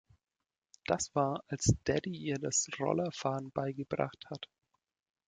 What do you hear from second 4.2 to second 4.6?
hat.